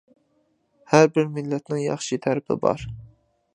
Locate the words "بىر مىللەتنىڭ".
1.17-1.83